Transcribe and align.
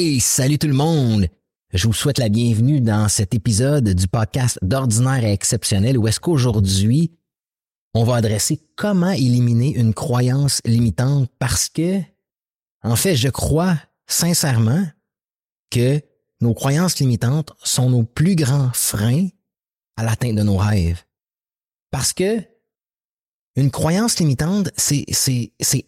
Hey, 0.00 0.20
salut 0.20 0.60
tout 0.60 0.68
le 0.68 0.74
monde! 0.74 1.26
Je 1.74 1.88
vous 1.88 1.92
souhaite 1.92 2.18
la 2.18 2.28
bienvenue 2.28 2.80
dans 2.80 3.08
cet 3.08 3.34
épisode 3.34 3.88
du 3.88 4.06
podcast 4.06 4.56
d'ordinaire 4.62 5.24
et 5.24 5.32
exceptionnel 5.32 5.98
où 5.98 6.06
est-ce 6.06 6.20
qu'aujourd'hui, 6.20 7.18
on 7.94 8.04
va 8.04 8.14
adresser 8.14 8.60
comment 8.76 9.10
éliminer 9.10 9.74
une 9.74 9.94
croyance 9.94 10.60
limitante 10.64 11.28
parce 11.40 11.68
que, 11.68 12.00
en 12.84 12.94
fait, 12.94 13.16
je 13.16 13.28
crois 13.28 13.76
sincèrement 14.06 14.86
que 15.72 16.00
nos 16.40 16.54
croyances 16.54 17.00
limitantes 17.00 17.50
sont 17.64 17.90
nos 17.90 18.04
plus 18.04 18.36
grands 18.36 18.70
freins 18.74 19.26
à 19.96 20.04
l'atteinte 20.04 20.36
de 20.36 20.44
nos 20.44 20.58
rêves. 20.58 21.02
Parce 21.90 22.12
que 22.12 22.40
une 23.56 23.72
croyance 23.72 24.20
limitante, 24.20 24.70
c'est, 24.76 25.06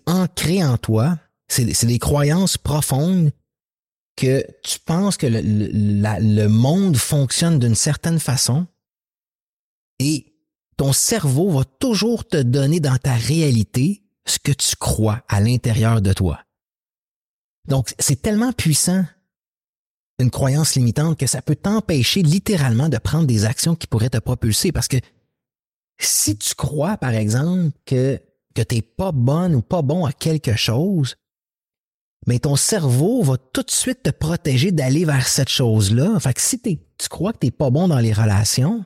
ancré 0.07 0.65
en 0.65 0.79
toi, 0.79 1.17
c'est 1.47 1.87
des 1.87 2.01
croyances 2.01 2.59
profondes 2.59 3.31
que 4.21 4.45
tu 4.63 4.79
penses 4.79 5.17
que 5.17 5.27
le, 5.27 6.47
monde 6.49 6.99
fonctionne 6.99 7.59
d'une 7.59 7.75
certaine 7.75 8.21
façon 8.21 8.67
et 9.99 10.35
ton 10.77 10.93
cerveau 10.93 11.51
va 11.51 11.65
toujours 11.65 12.29
te 12.29 12.37
donner 12.37 12.81
dans 12.81 12.99
ta 12.99 13.15
réalité 13.15 14.03
ce 14.27 14.39
que 14.39 14.53
tu 14.53 14.77
crois 14.77 15.25
à 15.29 15.41
l'intérieur 15.41 16.03
de 16.03 16.13
toi. 16.13 16.45
Donc, 17.67 17.95
c'est 17.99 18.21
tellement 18.21 18.53
puissant, 18.53 19.07
une 20.19 20.31
croyance 20.31 20.75
limitante, 20.75 21.19
que 21.19 21.27
ça 21.27 21.41
peut 21.41 21.57
t'empêcher 21.57 22.23
littéralement 22.23 22.91
de 22.91 22.99
prendre 22.99 23.27
des 23.27 23.47
actions 23.47 23.75
qui 23.75 23.87
pourraient 23.87 24.11
te 24.11 24.19
propulser. 24.19 24.71
Parce 24.71 24.89
que 24.89 24.99
si 25.99 26.37
tu 26.37 26.55
crois, 26.55 26.99
par 26.99 27.15
exemple, 27.15 27.75
que, 27.87 28.21
que 28.55 28.61
tu 28.61 28.75
n'es 28.75 28.83
pas 28.83 29.13
bonne 29.13 29.55
ou 29.55 29.63
pas 29.63 29.81
bon 29.81 30.05
à 30.05 30.13
quelque 30.13 30.57
chose, 30.57 31.17
mais 32.27 32.39
ton 32.39 32.57
cerveau 32.57 33.23
va 33.23 33.37
tout 33.39 33.63
de 33.63 33.71
suite 33.71 34.03
te 34.03 34.11
protéger 34.11 34.73
d'aller 34.73 35.05
vers 35.05 35.27
cette 35.27 35.49
chose-là. 35.49 36.19
Fait 36.21 36.35
que 36.35 36.41
si 36.41 36.61
tu 36.61 36.79
crois 37.09 37.33
que 37.33 37.39
tu 37.39 37.47
n'es 37.47 37.51
pas 37.51 37.71
bon 37.71 37.89
dans 37.89 37.99
les 37.99 38.13
relations, 38.13 38.85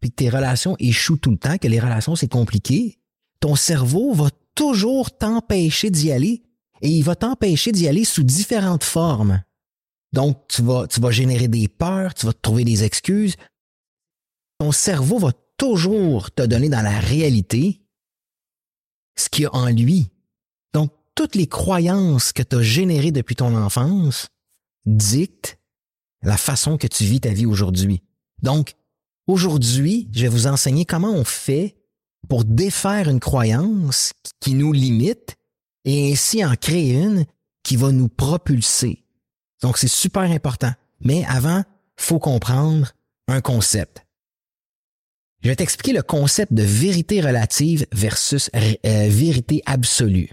puis 0.00 0.10
que 0.10 0.16
tes 0.16 0.30
relations 0.30 0.76
échouent 0.78 1.16
tout 1.16 1.30
le 1.30 1.38
temps, 1.38 1.58
que 1.58 1.68
les 1.68 1.80
relations 1.80 2.14
c'est 2.14 2.28
compliqué, 2.28 2.98
ton 3.40 3.56
cerveau 3.56 4.12
va 4.12 4.30
toujours 4.54 5.16
t'empêcher 5.16 5.90
d'y 5.90 6.12
aller 6.12 6.42
et 6.82 6.88
il 6.88 7.02
va 7.02 7.16
t'empêcher 7.16 7.72
d'y 7.72 7.88
aller 7.88 8.04
sous 8.04 8.22
différentes 8.22 8.84
formes. 8.84 9.42
Donc, 10.12 10.46
tu 10.48 10.62
vas, 10.62 10.86
tu 10.86 11.00
vas 11.00 11.10
générer 11.10 11.48
des 11.48 11.68
peurs, 11.68 12.14
tu 12.14 12.26
vas 12.26 12.32
trouver 12.32 12.64
des 12.64 12.84
excuses. 12.84 13.36
Ton 14.58 14.72
cerveau 14.72 15.18
va 15.18 15.32
toujours 15.56 16.30
te 16.30 16.42
donner 16.42 16.68
dans 16.68 16.82
la 16.82 16.98
réalité 16.98 17.82
ce 19.18 19.28
qu'il 19.28 19.44
y 19.44 19.46
a 19.46 19.54
en 19.54 19.66
lui 19.66 20.10
toutes 21.16 21.34
les 21.34 21.48
croyances 21.48 22.32
que 22.32 22.44
tu 22.44 22.56
as 22.56 22.62
générées 22.62 23.10
depuis 23.10 23.34
ton 23.34 23.56
enfance 23.56 24.28
dictent 24.84 25.58
la 26.22 26.36
façon 26.36 26.78
que 26.78 26.86
tu 26.86 27.04
vis 27.04 27.20
ta 27.20 27.30
vie 27.30 27.46
aujourd'hui. 27.46 28.02
Donc, 28.42 28.74
aujourd'hui, 29.26 30.08
je 30.12 30.22
vais 30.22 30.28
vous 30.28 30.46
enseigner 30.46 30.84
comment 30.84 31.10
on 31.10 31.24
fait 31.24 31.74
pour 32.28 32.44
défaire 32.44 33.08
une 33.08 33.20
croyance 33.20 34.12
qui 34.40 34.54
nous 34.54 34.72
limite 34.72 35.36
et 35.84 36.12
ainsi 36.12 36.44
en 36.44 36.54
créer 36.54 36.92
une 36.92 37.24
qui 37.62 37.76
va 37.76 37.90
nous 37.92 38.08
propulser. 38.08 39.04
Donc, 39.62 39.78
c'est 39.78 39.88
super 39.88 40.22
important. 40.22 40.72
Mais 41.00 41.24
avant, 41.26 41.64
faut 41.96 42.18
comprendre 42.18 42.92
un 43.26 43.40
concept. 43.40 44.04
Je 45.42 45.48
vais 45.48 45.56
t'expliquer 45.56 45.92
le 45.92 46.02
concept 46.02 46.52
de 46.52 46.62
vérité 46.62 47.20
relative 47.20 47.86
versus 47.92 48.50
euh, 48.54 49.08
vérité 49.08 49.62
absolue. 49.64 50.30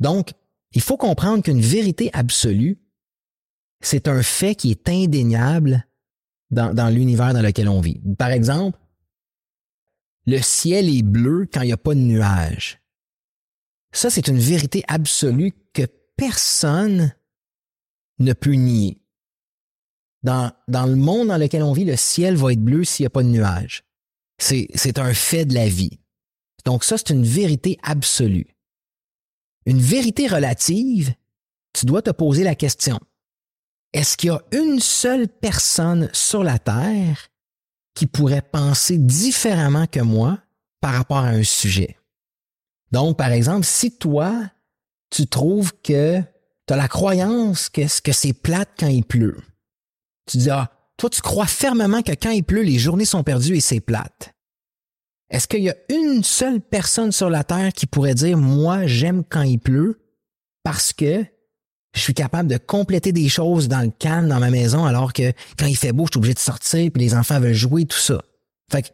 Donc, 0.00 0.32
il 0.72 0.80
faut 0.80 0.96
comprendre 0.96 1.42
qu'une 1.42 1.60
vérité 1.60 2.10
absolue, 2.12 2.78
c'est 3.80 4.08
un 4.08 4.22
fait 4.22 4.54
qui 4.54 4.70
est 4.70 4.88
indéniable 4.88 5.86
dans, 6.50 6.92
l'univers 6.92 7.34
dans 7.34 7.42
lequel 7.42 7.68
on 7.68 7.80
vit. 7.80 8.00
Par 8.18 8.30
exemple, 8.30 8.78
le 10.26 10.40
ciel 10.40 10.88
est 10.88 11.02
bleu 11.02 11.48
quand 11.52 11.62
il 11.62 11.66
n'y 11.66 11.72
a 11.72 11.78
pas 11.78 11.94
de 11.94 12.00
nuages. 12.00 12.80
Ça, 13.92 14.10
c'est 14.10 14.28
une 14.28 14.38
vérité 14.38 14.82
absolue 14.88 15.52
que 15.72 15.86
personne 16.16 17.14
ne 18.18 18.32
peut 18.32 18.52
nier. 18.52 19.00
Dans, 20.22 20.52
dans 20.66 20.86
le 20.86 20.96
monde 20.96 21.28
dans 21.28 21.38
lequel 21.38 21.62
on 21.62 21.72
vit, 21.72 21.84
le 21.84 21.96
ciel 21.96 22.36
va 22.36 22.52
être 22.52 22.62
bleu 22.62 22.84
s'il 22.84 23.04
n'y 23.04 23.08
a 23.08 23.10
pas 23.10 23.22
de 23.22 23.28
nuages. 23.28 23.84
C'est 24.38 24.98
un 24.98 25.14
fait 25.14 25.46
de 25.46 25.54
la 25.54 25.68
vie. 25.68 26.00
Donc 26.64 26.84
ça, 26.84 26.98
c'est 26.98 27.10
une 27.10 27.24
vérité 27.24 27.78
absolue 27.82 28.57
une 29.68 29.82
vérité 29.82 30.26
relative, 30.26 31.14
tu 31.74 31.84
dois 31.84 32.00
te 32.00 32.08
poser 32.08 32.42
la 32.42 32.54
question, 32.54 32.98
est-ce 33.92 34.16
qu'il 34.16 34.28
y 34.28 34.32
a 34.32 34.42
une 34.50 34.80
seule 34.80 35.28
personne 35.28 36.08
sur 36.14 36.42
la 36.42 36.58
Terre 36.58 37.28
qui 37.94 38.06
pourrait 38.06 38.40
penser 38.40 38.96
différemment 38.96 39.86
que 39.86 40.00
moi 40.00 40.38
par 40.80 40.94
rapport 40.94 41.18
à 41.18 41.28
un 41.28 41.42
sujet? 41.42 41.98
Donc, 42.92 43.18
par 43.18 43.30
exemple, 43.30 43.66
si 43.66 43.90
toi, 43.98 44.50
tu 45.10 45.26
trouves 45.26 45.74
que 45.82 46.22
tu 46.66 46.72
as 46.72 46.76
la 46.76 46.88
croyance 46.88 47.68
que, 47.68 48.00
que 48.00 48.12
c'est 48.12 48.32
plate 48.32 48.70
quand 48.78 48.88
il 48.88 49.04
pleut, 49.04 49.36
tu 50.24 50.38
dis, 50.38 50.50
ah, 50.50 50.72
toi, 50.96 51.10
tu 51.10 51.20
crois 51.20 51.46
fermement 51.46 52.00
que 52.00 52.12
quand 52.12 52.30
il 52.30 52.42
pleut, 52.42 52.62
les 52.62 52.78
journées 52.78 53.04
sont 53.04 53.22
perdues 53.22 53.56
et 53.56 53.60
c'est 53.60 53.80
plate. 53.80 54.34
Est-ce 55.30 55.46
qu'il 55.46 55.62
y 55.62 55.70
a 55.70 55.76
une 55.90 56.24
seule 56.24 56.60
personne 56.60 57.12
sur 57.12 57.28
la 57.28 57.44
Terre 57.44 57.72
qui 57.72 57.86
pourrait 57.86 58.14
dire, 58.14 58.38
moi, 58.38 58.86
j'aime 58.86 59.24
quand 59.28 59.42
il 59.42 59.58
pleut 59.58 60.00
parce 60.62 60.92
que 60.92 61.24
je 61.94 62.00
suis 62.00 62.14
capable 62.14 62.48
de 62.48 62.58
compléter 62.58 63.12
des 63.12 63.28
choses 63.28 63.68
dans 63.68 63.80
le 63.80 63.90
calme, 63.90 64.28
dans 64.28 64.40
ma 64.40 64.50
maison, 64.50 64.84
alors 64.84 65.12
que 65.12 65.32
quand 65.58 65.66
il 65.66 65.76
fait 65.76 65.92
beau, 65.92 66.06
je 66.06 66.12
suis 66.12 66.18
obligé 66.18 66.34
de 66.34 66.38
sortir, 66.38 66.90
puis 66.92 67.02
les 67.02 67.14
enfants 67.14 67.40
veulent 67.40 67.52
jouer, 67.52 67.84
tout 67.84 67.98
ça. 67.98 68.22
Fait 68.70 68.82
que, 68.82 68.88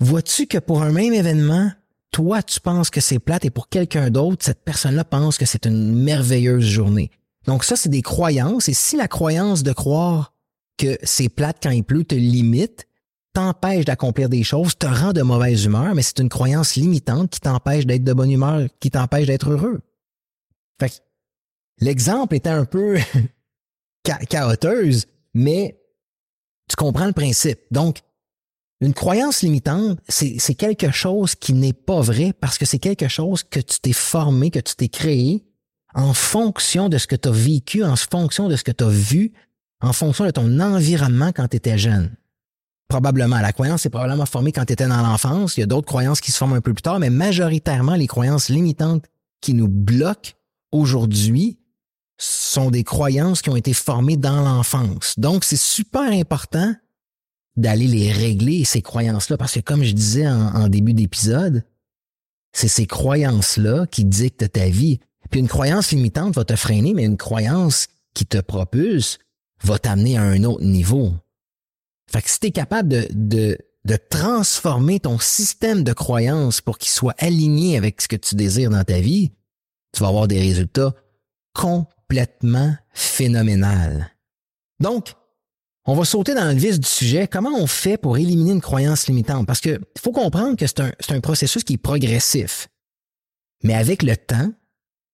vois-tu 0.00 0.46
que 0.46 0.58
pour 0.58 0.82
un 0.82 0.92
même 0.92 1.12
événement, 1.12 1.70
toi, 2.10 2.42
tu 2.42 2.60
penses 2.60 2.90
que 2.90 3.00
c'est 3.00 3.18
plate 3.18 3.44
et 3.44 3.50
pour 3.50 3.68
quelqu'un 3.68 4.10
d'autre, 4.10 4.44
cette 4.44 4.64
personne-là 4.64 5.04
pense 5.04 5.38
que 5.38 5.44
c'est 5.44 5.66
une 5.66 6.02
merveilleuse 6.02 6.64
journée. 6.64 7.10
Donc 7.46 7.62
ça, 7.62 7.76
c'est 7.76 7.88
des 7.88 8.02
croyances. 8.02 8.68
Et 8.68 8.74
si 8.74 8.96
la 8.96 9.08
croyance 9.08 9.62
de 9.62 9.72
croire 9.72 10.32
que 10.78 10.98
c'est 11.02 11.28
plate 11.28 11.58
quand 11.62 11.70
il 11.70 11.84
pleut 11.84 12.04
te 12.04 12.14
limite, 12.14 12.86
t'empêche 13.36 13.84
d'accomplir 13.84 14.30
des 14.30 14.42
choses, 14.42 14.78
te 14.78 14.86
rend 14.86 15.12
de 15.12 15.20
mauvaise 15.20 15.66
humeur, 15.66 15.94
mais 15.94 16.00
c'est 16.00 16.20
une 16.20 16.30
croyance 16.30 16.74
limitante 16.74 17.28
qui 17.28 17.40
t'empêche 17.40 17.84
d'être 17.84 18.02
de 18.02 18.14
bonne 18.14 18.30
humeur, 18.30 18.66
qui 18.80 18.90
t'empêche 18.90 19.26
d'être 19.26 19.50
heureux. 19.50 19.82
Fait 20.80 21.02
l'exemple 21.78 22.34
était 22.34 22.48
un 22.48 22.64
peu 22.64 22.96
chaoteuse, 24.30 25.04
mais 25.34 25.78
tu 26.66 26.76
comprends 26.76 27.04
le 27.04 27.12
principe. 27.12 27.60
Donc, 27.70 27.98
une 28.80 28.94
croyance 28.94 29.42
limitante, 29.42 29.98
c'est 30.08 30.54
quelque 30.54 30.90
chose 30.90 31.34
qui 31.34 31.52
n'est 31.52 31.74
pas 31.74 32.00
vrai 32.00 32.32
parce 32.32 32.56
que 32.56 32.64
c'est 32.64 32.78
quelque 32.78 33.08
chose 33.08 33.44
que 33.44 33.60
tu 33.60 33.80
t'es 33.80 33.92
formé, 33.92 34.50
que 34.50 34.60
tu 34.60 34.76
t'es 34.76 34.88
créé 34.88 35.44
en 35.94 36.14
fonction 36.14 36.88
de 36.88 36.96
ce 36.96 37.06
que 37.06 37.16
tu 37.16 37.28
as 37.28 37.32
vécu, 37.32 37.84
en 37.84 37.96
fonction 37.96 38.48
de 38.48 38.56
ce 38.56 38.64
que 38.64 38.72
tu 38.72 38.84
as 38.84 38.88
vu, 38.88 39.34
en 39.82 39.92
fonction 39.92 40.24
de 40.24 40.30
ton 40.30 40.58
environnement 40.58 41.32
quand 41.32 41.48
tu 41.48 41.58
étais 41.58 41.76
jeune. 41.76 42.16
Probablement. 42.88 43.40
La 43.40 43.52
croyance 43.52 43.84
est 43.84 43.90
probablement 43.90 44.26
formée 44.26 44.52
quand 44.52 44.64
tu 44.64 44.72
étais 44.72 44.86
dans 44.86 45.02
l'enfance. 45.02 45.56
Il 45.56 45.60
y 45.60 45.62
a 45.62 45.66
d'autres 45.66 45.86
croyances 45.86 46.20
qui 46.20 46.30
se 46.30 46.38
forment 46.38 46.54
un 46.54 46.60
peu 46.60 46.72
plus 46.72 46.82
tard, 46.82 47.00
mais 47.00 47.10
majoritairement, 47.10 47.96
les 47.96 48.06
croyances 48.06 48.48
limitantes 48.48 49.04
qui 49.40 49.54
nous 49.54 49.68
bloquent 49.68 50.32
aujourd'hui 50.72 51.58
sont 52.18 52.70
des 52.70 52.84
croyances 52.84 53.42
qui 53.42 53.50
ont 53.50 53.56
été 53.56 53.74
formées 53.74 54.16
dans 54.16 54.42
l'enfance. 54.42 55.14
Donc, 55.18 55.44
c'est 55.44 55.58
super 55.58 56.10
important 56.12 56.74
d'aller 57.56 57.86
les 57.86 58.12
régler, 58.12 58.64
ces 58.64 58.82
croyances-là, 58.82 59.36
parce 59.36 59.54
que 59.54 59.60
comme 59.60 59.82
je 59.82 59.92
disais 59.92 60.28
en, 60.28 60.54
en 60.54 60.68
début 60.68 60.94
d'épisode, 60.94 61.64
c'est 62.52 62.68
ces 62.68 62.86
croyances-là 62.86 63.86
qui 63.86 64.04
dictent 64.04 64.52
ta 64.52 64.68
vie. 64.68 65.00
Puis 65.30 65.40
une 65.40 65.48
croyance 65.48 65.90
limitante 65.90 66.34
va 66.34 66.44
te 66.44 66.56
freiner, 66.56 66.94
mais 66.94 67.04
une 67.04 67.16
croyance 67.16 67.88
qui 68.14 68.24
te 68.26 68.38
propulse 68.38 69.18
va 69.62 69.78
t'amener 69.78 70.16
à 70.16 70.22
un 70.22 70.44
autre 70.44 70.64
niveau. 70.64 71.12
Fait 72.10 72.22
que 72.22 72.30
si 72.30 72.40
tu 72.40 72.46
es 72.48 72.50
capable 72.52 72.88
de, 72.88 73.08
de, 73.10 73.58
de 73.84 73.96
transformer 74.10 75.00
ton 75.00 75.18
système 75.18 75.84
de 75.84 75.92
croyances 75.92 76.60
pour 76.60 76.78
qu'il 76.78 76.90
soit 76.90 77.14
aligné 77.18 77.76
avec 77.76 78.00
ce 78.00 78.08
que 78.08 78.16
tu 78.16 78.34
désires 78.34 78.70
dans 78.70 78.84
ta 78.84 79.00
vie, 79.00 79.32
tu 79.92 80.02
vas 80.02 80.08
avoir 80.08 80.28
des 80.28 80.40
résultats 80.40 80.94
complètement 81.54 82.76
phénoménaux. 82.92 84.02
Donc, 84.80 85.14
on 85.86 85.94
va 85.94 86.04
sauter 86.04 86.34
dans 86.34 86.52
le 86.52 86.58
vif 86.58 86.78
du 86.80 86.88
sujet. 86.88 87.28
Comment 87.28 87.56
on 87.56 87.66
fait 87.66 87.96
pour 87.96 88.18
éliminer 88.18 88.52
une 88.52 88.60
croyance 88.60 89.06
limitante? 89.06 89.46
Parce 89.46 89.60
que 89.60 89.80
faut 89.98 90.12
comprendre 90.12 90.56
que 90.56 90.66
c'est 90.66 90.80
un, 90.80 90.92
un 91.10 91.20
processus 91.20 91.62
qui 91.62 91.74
est 91.74 91.78
progressif. 91.78 92.68
Mais 93.62 93.74
avec 93.74 94.02
le 94.02 94.16
temps, 94.16 94.50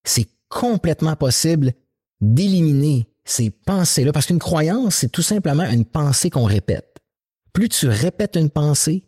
c'est 0.04 0.28
complètement 0.48 1.14
possible 1.14 1.72
d'éliminer 2.20 3.11
ces 3.24 3.50
pensées-là. 3.50 4.12
Parce 4.12 4.26
qu'une 4.26 4.38
croyance, 4.38 4.96
c'est 4.96 5.10
tout 5.10 5.22
simplement 5.22 5.64
une 5.64 5.84
pensée 5.84 6.30
qu'on 6.30 6.44
répète. 6.44 6.98
Plus 7.52 7.68
tu 7.68 7.88
répètes 7.88 8.36
une 8.36 8.50
pensée, 8.50 9.04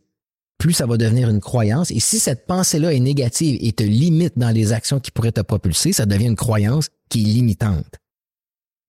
plus 0.58 0.72
ça 0.72 0.86
va 0.86 0.96
devenir 0.96 1.28
une 1.28 1.40
croyance. 1.40 1.90
Et 1.90 2.00
si 2.00 2.18
cette 2.18 2.46
pensée-là 2.46 2.92
est 2.92 3.00
négative 3.00 3.58
et 3.60 3.72
te 3.72 3.82
limite 3.82 4.38
dans 4.38 4.50
les 4.50 4.72
actions 4.72 5.00
qui 5.00 5.10
pourraient 5.10 5.32
te 5.32 5.40
propulser, 5.40 5.92
ça 5.92 6.06
devient 6.06 6.26
une 6.26 6.36
croyance 6.36 6.88
qui 7.08 7.22
est 7.22 7.32
limitante. 7.32 7.96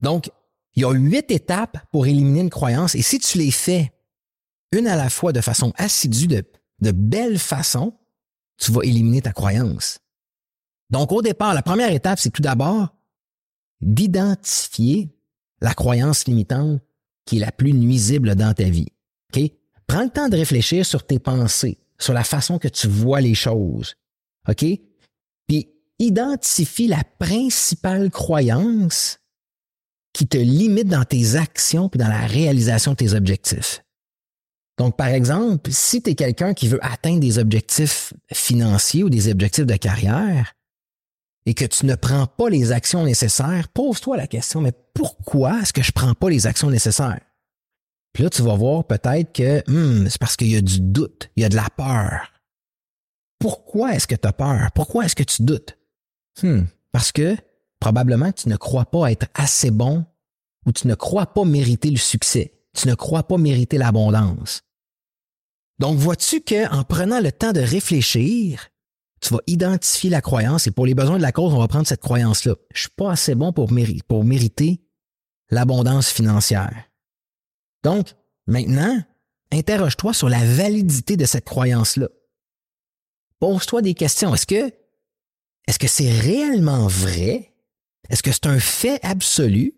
Donc, 0.02 0.30
il 0.76 0.82
y 0.82 0.86
a 0.86 0.92
huit 0.92 1.32
étapes 1.32 1.78
pour 1.92 2.06
éliminer 2.06 2.42
une 2.42 2.50
croyance 2.50 2.96
et 2.96 3.02
si 3.02 3.20
tu 3.20 3.38
les 3.38 3.52
fais 3.52 3.94
une 4.72 4.88
à 4.88 4.98
la 4.98 5.10
fois 5.10 5.32
de 5.32 5.40
façon 5.40 5.72
assidue, 5.78 6.28
de, 6.28 6.44
de 6.82 6.92
belle 6.92 7.40
façon, 7.40 7.98
tu 8.58 8.72
vas 8.72 8.82
éliminer 8.84 9.22
ta 9.22 9.32
croyance. 9.32 10.00
Donc, 10.90 11.12
au 11.12 11.22
départ, 11.22 11.54
la 11.54 11.62
première 11.62 11.92
étape, 11.92 12.20
c'est 12.20 12.30
tout 12.30 12.42
d'abord 12.42 12.90
d'identifier 13.82 15.15
la 15.62 15.74
croyance 15.74 16.26
limitante 16.26 16.82
qui 17.26 17.38
est 17.38 17.40
la 17.40 17.52
plus 17.52 17.74
nuisible 17.74 18.36
dans 18.36 18.54
ta 18.54 18.66
vie. 18.66 18.88
Prends 19.88 20.04
le 20.04 20.10
temps 20.10 20.30
de 20.30 20.38
réfléchir 20.38 20.86
sur 20.86 21.06
tes 21.06 21.20
pensées, 21.20 21.78
sur 22.00 22.14
la 22.14 22.24
façon 22.24 22.58
que 22.58 22.68
tu 22.68 22.88
vois 22.88 23.22
les 23.22 23.36
choses. 23.36 23.96
OK? 24.48 24.66
Puis 25.48 25.70
identifie 26.00 26.88
la 26.88 27.04
principale 27.20 28.10
croyance 28.10 29.20
qui 30.14 30.28
te 30.28 30.38
limite 30.38 30.88
dans 30.88 31.04
tes 31.04 31.36
actions 31.36 31.90
puis 31.90 32.00
dans 32.00 32.08
la 32.08 32.26
réalisation 32.26 32.92
de 32.92 32.98
tes 32.98 33.14
objectifs. 33.14 33.84
Donc, 34.78 34.98
par 34.98 35.08
exemple, 35.08 35.72
si 35.72 36.02
tu 36.02 36.10
es 36.10 36.16
quelqu'un 36.16 36.54
qui 36.54 36.68
veut 36.68 36.84
atteindre 36.84 37.20
des 37.20 37.38
objectifs 37.38 38.14
financiers 38.34 39.04
ou 39.04 39.10
des 39.10 39.30
objectifs 39.30 39.66
de 39.66 39.76
carrière 39.76 40.54
et 41.46 41.54
que 41.54 41.66
tu 41.66 41.86
ne 41.86 41.96
prends 41.96 42.26
pas 42.28 42.50
les 42.50 42.72
actions 42.72 43.04
nécessaires, 43.04 43.68
pose-toi 43.70 44.18
la 44.18 44.28
question, 44.28 44.62
mais 44.62 44.74
pourquoi 44.94 45.62
est-ce 45.62 45.74
que 45.74 45.84
je 45.84 45.92
prends 45.92 46.14
pas 46.14 46.30
les 46.30 46.48
actions 46.48 46.70
nécessaires? 46.70 47.22
Puis 48.14 48.24
là, 48.24 48.30
tu 48.30 48.42
vas 48.42 48.56
voir 48.56 48.86
peut-être 48.86 49.34
que 49.34 49.64
hmm, 49.70 50.08
c'est 50.10 50.20
parce 50.20 50.38
qu'il 50.38 50.50
y 50.50 50.56
a 50.56 50.62
du 50.62 50.80
doute, 50.80 51.30
il 51.36 51.44
y 51.44 51.46
a 51.46 51.50
de 51.50 51.56
la 51.56 51.70
peur. 51.76 52.32
Pourquoi 53.40 53.94
est-ce 53.94 54.08
que 54.08 54.16
tu 54.16 54.28
as 54.28 54.34
peur? 54.34 54.72
Pourquoi 54.74 55.06
est-ce 55.06 55.16
que 55.16 55.24
tu 55.24 55.44
doutes? 55.44 55.78
Hmm, 56.42 56.64
parce 56.92 57.12
que 57.12 57.36
probablement 57.80 58.32
tu 58.32 58.50
ne 58.50 58.56
crois 58.56 58.86
pas 58.86 59.12
être 59.12 59.28
assez 59.34 59.70
bon 59.70 60.06
ou 60.66 60.72
tu 60.72 60.88
ne 60.88 60.96
crois 60.96 61.28
pas 61.28 61.44
mériter 61.44 61.92
le 61.92 61.98
succès. 61.98 62.54
Tu 62.74 62.88
ne 62.88 62.96
crois 62.96 63.24
pas 63.24 63.38
mériter 63.38 63.78
l'abondance. 63.78 64.64
Donc, 65.80 65.98
vois-tu 65.98 66.42
qu'en 66.42 66.84
prenant 66.84 67.20
le 67.20 67.32
temps 67.32 67.52
de 67.52 67.60
réfléchir, 67.60 68.70
tu 69.22 69.34
vas 69.34 69.40
identifier 69.48 70.10
la 70.10 70.22
croyance 70.22 70.68
et 70.68 70.72
pour 70.72 70.86
les 70.86 70.94
besoins 70.94 71.18
de 71.18 71.22
la 71.22 71.32
cause, 71.32 71.54
on 71.54 71.60
va 71.60 71.68
prendre 71.68 71.88
cette 71.88 72.02
croyance-là. 72.02 72.56
Je 72.74 72.82
suis 72.82 72.90
pas 72.90 73.12
assez 73.12 73.36
bon 73.36 73.54
pour, 73.54 73.72
mériter 73.72 74.82
l'abondance 75.50 76.10
financière. 76.10 76.86
Donc, 77.84 78.14
maintenant, 78.48 79.02
interroge-toi 79.52 80.14
sur 80.14 80.30
la 80.30 80.44
validité 80.44 81.18
de 81.18 81.26
cette 81.26 81.46
croyance-là. 81.46 82.10
Pose-toi 83.40 83.82
des 83.82 83.94
questions. 83.94 84.34
Est-ce 84.34 84.48
que, 84.48 84.74
est-ce 85.68 85.80
que 85.80 85.88
c'est 85.88 86.12
réellement 86.12 86.88
vrai? 86.88 87.54
Est-ce 88.10 88.24
que 88.24 88.32
c'est 88.32 88.48
un 88.48 88.60
fait 88.60 89.04
absolu 89.04 89.74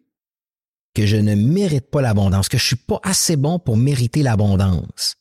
que 0.93 1.05
je 1.05 1.17
ne 1.17 1.35
mérite 1.35 1.89
pas 1.89 2.01
l'abondance, 2.01 2.49
que 2.49 2.57
je 2.57 2.65
suis 2.65 2.75
pas 2.75 2.99
assez 3.03 3.35
bon 3.35 3.59
pour 3.59 3.77
mériter 3.77 4.23
l'abondance? 4.23 5.15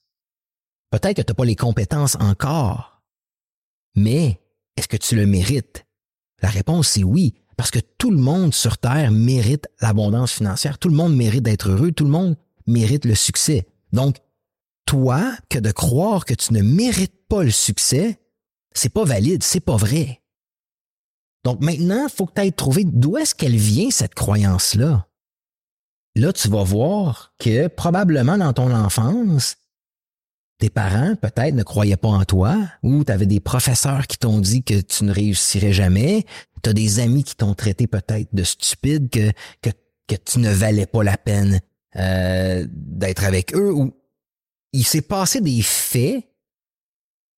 Peut-être 0.91 1.17
que 1.17 1.23
tu 1.23 1.31
n'as 1.31 1.35
pas 1.35 1.45
les 1.45 1.57
compétences 1.57 2.17
encore, 2.17 2.96
mais 3.97 4.41
est-ce 4.77 4.89
que 4.89 4.97
tu 4.97 5.17
le 5.17 5.27
mérites? 5.27 5.85
La 6.43 6.49
réponse 6.49 6.89
c'est 6.89 7.05
oui, 7.05 7.35
parce 7.57 7.71
que 7.71 7.81
tout 7.99 8.11
le 8.11 8.19
monde 8.19 8.55
sur 8.55 8.79
Terre 8.79 9.11
mérite 9.11 9.67
l'abondance 9.81 10.33
financière, 10.33 10.79
tout 10.79 10.89
le 10.89 10.95
monde 10.95 11.17
mérite 11.17 11.43
d'être 11.43 11.71
heureux, 11.71 11.93
tout 11.93 12.05
le 12.05 12.11
monde 12.11 12.37
mérite 12.67 13.05
le 13.05 13.15
succès. 13.15 13.67
Donc, 13.93 14.19
toi, 14.85 15.33
que 15.49 15.59
de 15.59 15.73
croire 15.73 16.25
que 16.25 16.35
tu 16.35 16.53
ne 16.53 16.63
mérites 16.63 17.27
pas 17.29 17.43
le 17.43 17.51
succès, 17.51 18.21
c'est 18.73 18.93
pas 18.93 19.05
valide, 19.05 19.43
c'est 19.43 19.61
pas 19.61 19.77
vrai. 19.77 20.23
Donc 21.45 21.61
maintenant, 21.61 22.07
il 22.07 22.15
faut 22.15 22.27
que 22.27 22.35
tu 22.35 22.41
ailles 22.41 22.53
trouver 22.53 22.85
d'où 22.85 23.17
est-ce 23.17 23.35
qu'elle 23.35 23.57
vient, 23.57 23.91
cette 23.91 24.15
croyance-là. 24.15 25.07
Là, 26.17 26.33
tu 26.33 26.49
vas 26.49 26.65
voir 26.65 27.35
que 27.39 27.69
probablement 27.69 28.39
dans 28.39 28.53
ton 28.53 28.73
enfance, 28.75 29.57
tes 30.59 30.71
parents 30.71 31.15
peut-être 31.17 31.55
ne 31.55 31.63
croyaient 31.63 31.97
pas 31.97 32.09
en 32.09 32.25
toi, 32.25 32.57
ou 32.83 33.05
tu 33.05 33.27
des 33.27 33.41
professeurs 33.41 34.07
qui 34.07 34.19
t'ont 34.19 34.41
dit 34.41 34.63
que 34.63 34.81
tu 34.81 35.05
ne 35.05 35.13
réussirais 35.13 35.73
jamais, 35.73 36.25
tu 36.63 36.71
as 36.71 36.73
des 36.73 36.99
amis 36.99 37.25
qui 37.25 37.37
t'ont 37.37 37.55
traité 37.55 37.87
peut-être 37.87 38.35
de 38.35 38.43
stupide, 38.43 39.11
que, 39.11 39.31
que, 39.61 39.71
que 40.09 40.17
tu 40.17 40.39
ne 40.39 40.51
valais 40.51 40.87
pas 40.87 41.03
la 41.03 41.19
peine 41.19 41.61
euh, 41.97 42.67
d'être 42.71 43.25
avec 43.25 43.55
eux 43.55 43.73
ou 43.73 43.95
il 44.73 44.85
s'est 44.85 45.03
passé 45.03 45.41
des 45.41 45.63
faits 45.63 46.25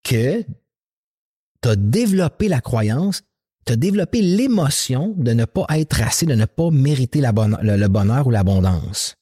que 0.02 0.42
tu 1.62 1.76
développé 1.76 2.48
la 2.48 2.60
croyance, 2.60 3.22
tu 3.66 3.72
as 3.72 3.76
développé 3.76 4.22
l'émotion 4.22 5.14
de 5.16 5.32
ne 5.32 5.44
pas 5.44 5.66
être 5.70 6.02
assez, 6.02 6.26
de 6.26 6.34
ne 6.34 6.46
pas 6.46 6.70
mériter 6.70 7.20
la 7.20 7.32
le, 7.32 7.86
bonheur 7.88 8.26
ou 8.26 8.30
l'abondance. 8.30 9.16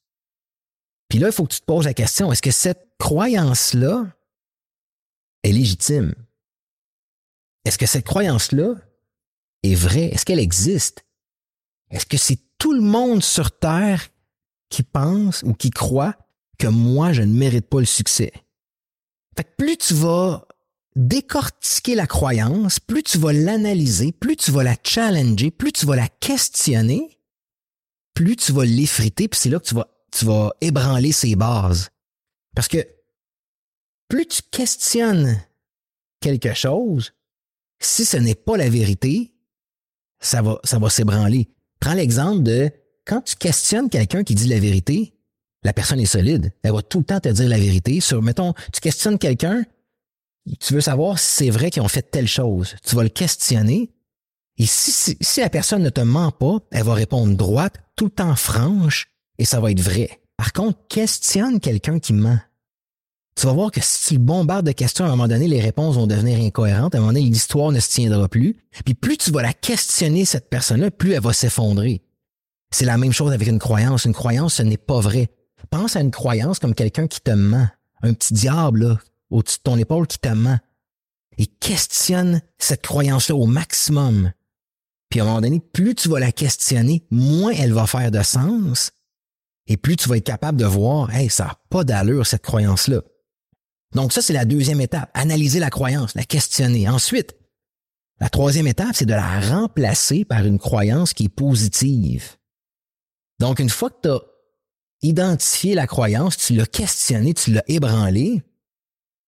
Puis 1.08 1.18
là, 1.18 1.28
il 1.28 1.32
faut 1.32 1.44
que 1.44 1.52
tu 1.52 1.60
te 1.60 1.66
poses 1.66 1.84
la 1.84 1.94
question, 1.94 2.32
est-ce 2.32 2.42
que 2.42 2.50
cette 2.50 2.85
croyance-là 2.98 4.06
est 5.42 5.52
légitime? 5.52 6.14
Est-ce 7.64 7.78
que 7.78 7.86
cette 7.86 8.06
croyance-là 8.06 8.74
est 9.62 9.74
vraie? 9.74 10.06
Est-ce 10.06 10.24
qu'elle 10.24 10.38
existe? 10.38 11.04
Est-ce 11.90 12.06
que 12.06 12.16
c'est 12.16 12.38
tout 12.58 12.72
le 12.72 12.80
monde 12.80 13.22
sur 13.22 13.58
Terre 13.58 14.08
qui 14.70 14.82
pense 14.82 15.42
ou 15.42 15.52
qui 15.52 15.70
croit 15.70 16.16
que 16.58 16.66
moi, 16.66 17.12
je 17.12 17.22
ne 17.22 17.32
mérite 17.32 17.68
pas 17.68 17.80
le 17.80 17.86
succès? 17.86 18.32
Fait 19.36 19.44
que 19.44 19.54
plus 19.56 19.76
tu 19.76 19.94
vas 19.94 20.46
décortiquer 20.94 21.94
la 21.94 22.06
croyance, 22.06 22.80
plus 22.80 23.02
tu 23.02 23.18
vas 23.18 23.32
l'analyser, 23.32 24.12
plus 24.12 24.36
tu 24.36 24.50
vas 24.50 24.62
la 24.62 24.76
challenger, 24.82 25.50
plus 25.50 25.72
tu 25.72 25.84
vas 25.86 25.96
la 25.96 26.08
questionner, 26.08 27.20
plus 28.14 28.36
tu 28.36 28.52
vas 28.52 28.64
l'effriter, 28.64 29.28
puis 29.28 29.38
c'est 29.38 29.50
là 29.50 29.60
que 29.60 29.66
tu 29.66 29.74
vas, 29.74 29.88
tu 30.10 30.24
vas 30.24 30.52
ébranler 30.62 31.12
ses 31.12 31.36
bases. 31.36 31.90
Parce 32.54 32.68
que 32.68 32.78
plus 34.08 34.26
tu 34.26 34.42
questionnes 34.50 35.40
quelque 36.20 36.54
chose, 36.54 37.12
si 37.80 38.04
ce 38.04 38.16
n'est 38.16 38.34
pas 38.34 38.56
la 38.56 38.68
vérité, 38.68 39.34
ça 40.20 40.42
va, 40.42 40.58
ça 40.64 40.78
va 40.78 40.90
s'ébranler. 40.90 41.48
Prends 41.80 41.94
l'exemple 41.94 42.42
de 42.42 42.70
quand 43.04 43.20
tu 43.20 43.36
questionnes 43.36 43.88
quelqu'un 43.88 44.24
qui 44.24 44.34
dit 44.34 44.48
la 44.48 44.58
vérité, 44.58 45.14
la 45.62 45.72
personne 45.72 46.00
est 46.00 46.06
solide. 46.06 46.52
Elle 46.62 46.72
va 46.72 46.82
tout 46.82 46.98
le 46.98 47.04
temps 47.04 47.20
te 47.20 47.28
dire 47.28 47.48
la 47.48 47.58
vérité. 47.58 48.00
Sur, 48.00 48.22
mettons, 48.22 48.54
tu 48.72 48.80
questionnes 48.80 49.18
quelqu'un, 49.18 49.64
tu 50.60 50.74
veux 50.74 50.80
savoir 50.80 51.18
si 51.18 51.44
c'est 51.44 51.50
vrai 51.50 51.70
qu'ils 51.70 51.82
ont 51.82 51.88
fait 51.88 52.10
telle 52.10 52.28
chose. 52.28 52.74
Tu 52.84 52.94
vas 52.94 53.02
le 53.02 53.08
questionner. 53.08 53.90
Et 54.58 54.66
si, 54.66 55.16
si, 55.20 55.40
la 55.40 55.50
personne 55.50 55.82
ne 55.82 55.90
te 55.90 56.00
ment 56.00 56.30
pas, 56.30 56.58
elle 56.70 56.84
va 56.84 56.94
répondre 56.94 57.36
droite, 57.36 57.74
tout 57.94 58.06
le 58.06 58.10
temps 58.10 58.36
franche, 58.36 59.08
et 59.38 59.44
ça 59.44 59.60
va 59.60 59.70
être 59.70 59.80
vrai. 59.80 60.20
Par 60.36 60.52
contre, 60.52 60.78
questionne 60.88 61.60
quelqu'un 61.60 61.98
qui 61.98 62.12
ment. 62.12 62.38
Tu 63.36 63.44
vas 63.44 63.52
voir 63.52 63.70
que 63.70 63.80
si 63.82 64.08
tu 64.08 64.18
bombardes 64.18 64.66
de 64.66 64.72
questions, 64.72 65.04
à 65.04 65.08
un 65.08 65.10
moment 65.10 65.28
donné, 65.28 65.46
les 65.46 65.60
réponses 65.60 65.96
vont 65.96 66.06
devenir 66.06 66.40
incohérentes. 66.40 66.94
À 66.94 66.98
un 66.98 67.00
moment 67.02 67.12
donné, 67.12 67.26
l'histoire 67.26 67.70
ne 67.70 67.80
se 67.80 67.90
tiendra 67.90 68.28
plus. 68.28 68.56
Puis 68.84 68.94
plus 68.94 69.18
tu 69.18 69.30
vas 69.30 69.42
la 69.42 69.52
questionner, 69.52 70.24
cette 70.24 70.48
personne-là, 70.48 70.90
plus 70.90 71.12
elle 71.12 71.20
va 71.20 71.34
s'effondrer. 71.34 72.02
C'est 72.70 72.86
la 72.86 72.96
même 72.96 73.12
chose 73.12 73.32
avec 73.32 73.46
une 73.46 73.58
croyance. 73.58 74.06
Une 74.06 74.14
croyance, 74.14 74.54
ce 74.54 74.62
n'est 74.62 74.78
pas 74.78 75.00
vrai. 75.00 75.28
Pense 75.68 75.96
à 75.96 76.00
une 76.00 76.10
croyance 76.10 76.58
comme 76.58 76.74
quelqu'un 76.74 77.08
qui 77.08 77.20
te 77.20 77.30
ment. 77.30 77.68
Un 78.02 78.14
petit 78.14 78.32
diable 78.32 78.98
au-dessus 79.30 79.58
de 79.58 79.62
ton 79.64 79.76
épaule 79.76 80.06
qui 80.06 80.18
te 80.18 80.28
ment. 80.28 80.58
Et 81.36 81.46
questionne 81.46 82.40
cette 82.56 82.82
croyance-là 82.82 83.36
au 83.36 83.44
maximum. 83.44 84.32
Puis 85.10 85.20
à 85.20 85.24
un 85.24 85.26
moment 85.26 85.40
donné, 85.42 85.60
plus 85.60 85.94
tu 85.94 86.08
vas 86.08 86.20
la 86.20 86.32
questionner, 86.32 87.04
moins 87.10 87.52
elle 87.52 87.74
va 87.74 87.86
faire 87.86 88.10
de 88.10 88.22
sens. 88.22 88.92
Et 89.66 89.76
plus 89.76 89.96
tu 89.96 90.08
vas 90.08 90.16
être 90.16 90.24
capable 90.24 90.58
de 90.58 90.64
voir, 90.64 91.14
hey, 91.14 91.28
ça 91.28 91.44
n'a 91.44 91.58
pas 91.68 91.84
d'allure, 91.84 92.26
cette 92.26 92.42
croyance-là. 92.42 93.02
Donc 93.94 94.12
ça, 94.12 94.22
c'est 94.22 94.32
la 94.32 94.44
deuxième 94.44 94.80
étape. 94.80 95.10
Analyser 95.14 95.60
la 95.60 95.70
croyance, 95.70 96.14
la 96.14 96.24
questionner. 96.24 96.88
Ensuite, 96.88 97.36
la 98.20 98.28
troisième 98.28 98.66
étape, 98.66 98.94
c'est 98.94 99.06
de 99.06 99.14
la 99.14 99.40
remplacer 99.40 100.24
par 100.24 100.44
une 100.44 100.58
croyance 100.58 101.12
qui 101.12 101.24
est 101.24 101.28
positive. 101.28 102.36
Donc, 103.38 103.58
une 103.58 103.68
fois 103.68 103.90
que 103.90 104.00
tu 104.02 104.08
as 104.08 104.20
identifié 105.02 105.74
la 105.74 105.86
croyance, 105.86 106.36
tu 106.36 106.54
l'as 106.54 106.66
questionné, 106.66 107.34
tu 107.34 107.52
l'as 107.52 107.64
ébranlé. 107.68 108.42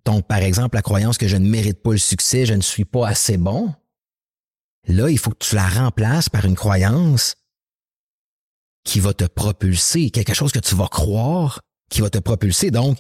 Donc, 0.07 0.27
par 0.27 0.39
exemple, 0.39 0.77
la 0.77 0.83
croyance 0.83 1.19
que 1.19 1.29
je 1.29 1.37
ne 1.37 1.49
mérite 1.49 1.83
pas 1.83 1.93
le 1.93 1.99
succès, 1.99 2.47
je 2.47 2.55
ne 2.55 2.63
suis 2.63 2.87
pas 2.87 3.07
assez 3.07 3.37
bon. 3.37 3.75
là, 4.87 5.11
il 5.11 5.19
faut 5.19 5.31
que 5.31 5.45
tu 5.45 5.55
la 5.55 5.69
remplaces 5.69 6.31
par 6.31 6.47
une 6.47 6.55
croyance 6.55 7.37
qui 8.85 9.01
va 9.01 9.13
te 9.13 9.25
propulser, 9.25 10.11
quelque 10.11 10.33
chose 10.33 10.53
que 10.53 10.61
tu 10.61 10.75
vas 10.75 10.89
croire 10.89 11.61
qui 11.91 12.01
va 12.01 12.11
te 12.11 12.19
propulser. 12.19 12.71
Donc, 12.71 12.99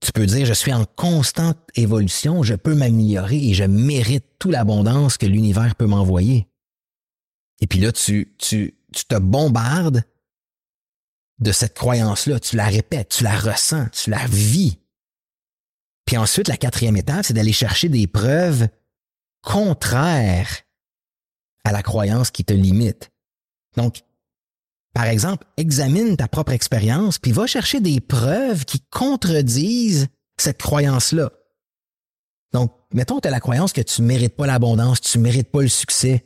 tu 0.00 0.12
peux 0.12 0.26
dire, 0.26 0.46
je 0.46 0.54
suis 0.54 0.72
en 0.72 0.84
constante 0.84 1.58
évolution, 1.74 2.42
je 2.42 2.54
peux 2.54 2.74
m'améliorer 2.74 3.36
et 3.36 3.54
je 3.54 3.64
mérite 3.64 4.24
toute 4.38 4.52
l'abondance 4.52 5.18
que 5.18 5.26
l'univers 5.26 5.74
peut 5.76 5.86
m'envoyer. 5.86 6.48
Et 7.60 7.66
puis 7.66 7.80
là, 7.80 7.92
tu, 7.92 8.34
tu, 8.38 8.74
tu 8.92 9.04
te 9.04 9.16
bombardes 9.16 10.04
de 11.38 11.52
cette 11.52 11.74
croyance-là, 11.74 12.40
tu 12.40 12.56
la 12.56 12.66
répètes, 12.66 13.10
tu 13.10 13.24
la 13.24 13.36
ressens, 13.36 13.88
tu 13.92 14.10
la 14.10 14.26
vis. 14.26 14.78
Puis 16.06 16.16
ensuite, 16.16 16.48
la 16.48 16.56
quatrième 16.56 16.96
étape, 16.96 17.24
c'est 17.24 17.34
d'aller 17.34 17.52
chercher 17.52 17.88
des 17.88 18.06
preuves 18.06 18.68
contraires 19.42 20.50
à 21.64 21.72
la 21.72 21.82
croyance 21.82 22.30
qui 22.30 22.44
te 22.44 22.52
limite. 22.52 23.10
Donc, 23.76 24.02
par 24.94 25.04
exemple, 25.04 25.46
examine 25.56 26.16
ta 26.16 26.28
propre 26.28 26.52
expérience, 26.52 27.18
puis 27.18 27.32
va 27.32 27.46
chercher 27.46 27.80
des 27.80 28.00
preuves 28.00 28.64
qui 28.64 28.80
contredisent 28.90 30.08
cette 30.36 30.60
croyance-là. 30.60 31.30
Donc, 32.52 32.72
mettons 32.92 33.16
que 33.16 33.22
tu 33.22 33.28
as 33.28 33.30
la 33.30 33.40
croyance 33.40 33.72
que 33.72 33.80
tu 33.80 34.02
ne 34.02 34.06
mérites 34.06 34.36
pas 34.36 34.46
l'abondance, 34.46 35.00
tu 35.00 35.18
ne 35.18 35.22
mérites 35.22 35.50
pas 35.50 35.62
le 35.62 35.68
succès. 35.68 36.24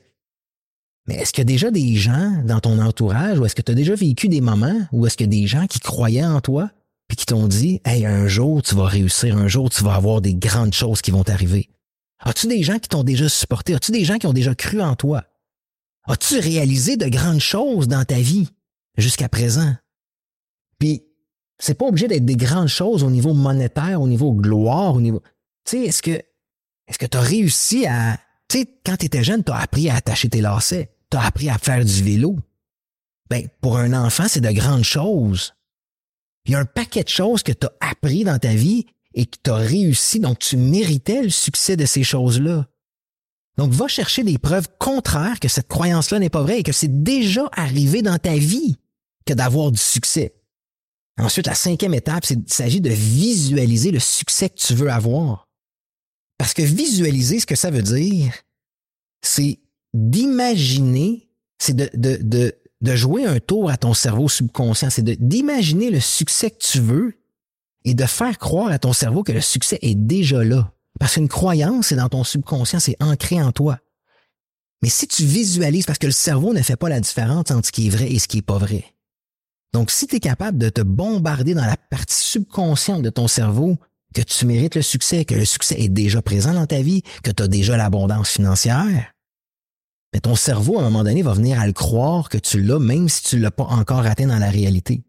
Mais 1.07 1.17
est-ce 1.17 1.33
qu'il 1.33 1.43
y 1.43 1.47
a 1.47 1.53
déjà 1.53 1.71
des 1.71 1.97
gens 1.97 2.43
dans 2.45 2.61
ton 2.61 2.79
entourage 2.79 3.39
ou 3.39 3.45
est-ce 3.45 3.55
que 3.55 3.61
tu 3.61 3.73
as 3.73 3.75
déjà 3.75 3.95
vécu 3.95 4.29
des 4.29 4.41
moments 4.41 4.87
où 4.93 5.07
est-ce 5.07 5.23
a 5.23 5.27
des 5.27 5.47
gens 5.47 5.67
qui 5.67 5.81
croyaient 5.81 6.25
en 6.25 6.41
toi 6.41 6.71
puis 7.09 7.19
qui 7.19 7.27
t'ont 7.27 7.47
dit, 7.47 7.83
hey, 7.85 8.07
un 8.07 8.27
jour 8.27 8.63
tu 8.63 8.75
vas 8.75 8.87
réussir, 8.87 9.37
un 9.37 9.49
jour 9.49 9.69
tu 9.69 9.85
vas 9.85 9.95
avoir 9.95 10.23
des 10.23 10.35
grandes 10.35 10.73
choses 10.73 11.03
qui 11.03 11.11
vont 11.11 11.23
t'arriver? 11.23 11.69
As-tu 12.21 12.47
des 12.47 12.63
gens 12.63 12.79
qui 12.79 12.89
t'ont 12.89 13.05
déjà 13.05 13.29
supporté? 13.29 13.75
As-tu 13.75 13.93
des 13.93 14.07
gens 14.07 14.17
qui 14.17 14.27
ont 14.27 14.33
déjà 14.33 14.55
cru 14.55 14.81
en 14.81 14.97
toi? 14.97 15.25
As-tu 16.07 16.39
réalisé 16.39 16.97
de 16.97 17.09
grandes 17.09 17.41
choses 17.41 17.89
dans 17.89 18.05
ta 18.05 18.19
vie 18.19 18.49
jusqu'à 18.97 19.29
présent? 19.29 19.75
Puis, 20.79 21.05
c'est 21.59 21.75
pas 21.75 21.87
obligé 21.87 22.09
d'être 22.09 22.25
des 22.25 22.37
grandes 22.37 22.69
choses 22.69 23.03
au 23.03 23.11
niveau 23.11 23.33
monétaire, 23.33 24.01
au 24.01 24.09
niveau 24.09 24.33
gloire, 24.33 24.95
au 24.95 25.01
niveau. 25.01 25.23
Tu 25.65 25.79
sais, 25.79 25.85
est-ce 25.85 26.03
que 26.03 26.23
est-ce 26.87 26.99
que 26.99 27.07
tu 27.07 27.17
as 27.17 27.23
réussi 27.23 27.87
à. 27.87 28.19
Tu 28.49 28.59
sais, 28.59 28.67
quand 28.85 28.97
tu 28.97 29.07
étais 29.07 29.25
jeune, 29.25 29.43
tu 29.43 29.53
as 29.53 29.57
appris 29.57 29.89
à 29.89 29.97
attacher 29.97 30.29
tes 30.29 30.41
lacets, 30.41 30.95
tu 31.11 31.17
as 31.17 31.25
appris 31.25 31.49
à 31.49 31.59
faire 31.59 31.85
du 31.85 32.03
vélo. 32.03 32.37
Ben, 33.31 33.49
pour 33.61 33.79
un 33.79 33.93
enfant, 33.95 34.29
c'est 34.29 34.43
de 34.43 34.51
grandes 34.51 34.85
choses. 34.85 35.55
Il 36.45 36.53
y 36.53 36.55
a 36.55 36.59
un 36.59 36.67
paquet 36.67 37.03
de 37.03 37.09
choses 37.09 37.43
que 37.43 37.53
tu 37.53 37.67
as 37.67 37.73
appris 37.81 38.25
dans 38.25 38.39
ta 38.39 38.55
vie 38.55 38.85
et 39.15 39.25
que 39.25 39.39
tu 39.43 39.51
as 39.51 39.57
réussi, 39.57 40.21
donc 40.21 40.41
tu 40.41 40.59
méritais 40.59 41.23
le 41.23 41.31
succès 41.31 41.77
de 41.77 41.87
ces 41.87 42.05
choses-là. 42.05 42.67
Donc, 43.57 43.71
va 43.73 43.87
chercher 43.87 44.25
des 44.25 44.39
preuves 44.39 44.69
contraires 44.79 45.39
que 45.39 45.49
cette 45.49 45.69
croyance-là 45.69 46.19
n'est 46.19 46.31
pas 46.31 46.43
vraie 46.43 46.61
et 46.61 46.63
que 46.63 46.73
c'est 46.73 47.03
déjà 47.03 47.49
arrivé 47.53 48.03
dans 48.03 48.19
ta 48.19 48.35
vie 48.35 48.77
que 49.27 49.33
d'avoir 49.33 49.71
du 49.71 49.79
succès. 49.79 50.35
Ensuite, 51.19 51.47
la 51.47 51.55
cinquième 51.55 51.95
étape, 51.95 52.25
il 52.31 52.43
s'agit 52.49 52.81
de 52.81 52.91
visualiser 52.91 53.93
le 53.93 54.01
succès 54.01 54.49
que 54.49 54.59
tu 54.59 54.75
veux 54.75 54.91
avoir. 54.91 55.49
Parce 56.39 56.55
que 56.55 56.63
visualiser, 56.63 57.39
ce 57.39 57.47
que 57.47 57.55
ça 57.55 57.71
veut 57.71 57.83
dire, 57.83 58.35
c'est 59.23 59.61
d'imaginer, 59.93 61.31
c'est 61.59 61.77
de, 61.77 61.89
de, 61.95 62.97
jouer 62.97 63.25
un 63.25 63.41
tour 63.41 63.71
à 63.71 63.77
ton 63.77 63.95
cerveau 63.95 64.29
subconscient, 64.29 64.91
c'est 64.91 65.05
d'imaginer 65.05 65.91
le 65.91 66.01
succès 66.01 66.51
que 66.51 66.59
tu 66.59 66.81
veux 66.81 67.15
et 67.85 67.95
de 67.95 68.05
faire 68.05 68.37
croire 68.39 68.71
à 68.71 68.79
ton 68.79 68.93
cerveau 68.93 69.23
que 69.23 69.33
le 69.33 69.41
succès 69.41 69.79
est 69.81 69.95
déjà 69.95 70.45
là. 70.45 70.74
Parce 71.01 71.15
qu'une 71.15 71.29
croyance, 71.29 71.89
c'est 71.89 71.97
dans 71.97 72.09
ton 72.09 72.25
subconscient, 72.25 72.81
c'est 72.81 72.97
ancré 73.03 73.43
en 73.43 73.53
toi. 73.53 73.79
Mais 74.83 74.89
si 74.89 75.09
tu 75.09 75.25
visualises, 75.25 75.87
parce 75.87 75.99
que 75.99 76.07
le 76.07 76.13
cerveau 76.13 76.53
ne 76.53 76.63
fait 76.63 76.77
pas 76.77 76.89
la 76.89 77.01
différence 77.01 77.51
entre 77.51 77.67
ce 77.67 77.73
qui 77.73 77.87
est 77.87 77.91
vrai 77.91 78.11
et 78.13 78.19
ce 78.19 78.29
qui 78.29 78.39
est 78.39 78.43
pas 78.43 78.59
vrai. 78.59 78.85
Donc, 79.73 79.91
si 79.91 80.07
tu 80.07 80.17
es 80.17 80.21
capable 80.21 80.59
de 80.59 80.69
te 80.69 80.83
bombarder 80.83 81.55
dans 81.55 81.65
la 81.65 81.77
partie 81.77 82.15
subconsciente 82.15 83.03
de 83.03 83.11
ton 83.11 83.27
cerveau 83.27 83.77
que 84.15 84.23
tu 84.23 84.47
mérites 84.47 84.77
le 84.77 84.83
succès, 84.83 85.25
que 85.25 85.35
le 85.35 85.45
succès 85.45 85.81
est 85.81 85.89
déjà 85.89 86.23
présent 86.23 86.55
dans 86.55 86.67
ta 86.67 86.81
vie, 86.81 87.03
que 87.23 87.33
tu 87.33 87.43
as 87.43 87.49
déjà 87.49 87.77
l'abondance 87.77 88.29
financière, 88.29 89.15
mais 90.15 90.21
ton 90.21 90.37
cerveau, 90.37 90.79
à 90.79 90.83
un 90.83 90.85
moment 90.85 91.03
donné, 91.03 91.23
va 91.23 91.33
venir 91.33 91.59
à 91.59 91.67
le 91.67 91.73
croire 91.73 92.29
que 92.29 92.39
tu 92.39 92.63
l'as, 92.63 92.79
même 92.79 93.09
si 93.09 93.25
tu 93.25 93.37
ne 93.37 93.43
l'as 93.43 93.51
pas 93.51 93.65
encore 93.65 94.07
atteint 94.07 94.29
dans 94.29 94.39
la 94.39 94.49
réalité. 94.49 95.03